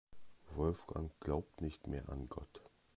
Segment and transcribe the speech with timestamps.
[0.55, 2.63] Wolfgang glaubt nicht mehr an Gott.